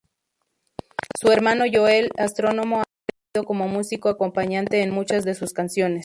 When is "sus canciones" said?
5.35-5.99